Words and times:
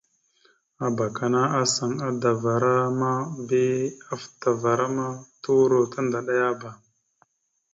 Abak 0.85 1.15
ana 1.25 1.41
asaŋ 1.61 1.91
adavara 2.09 2.75
ma 2.99 3.11
bi 3.47 3.63
afətavara 4.13 4.85
ma 4.95 5.07
turo 5.41 5.79
tandaɗayaba. 5.93 6.69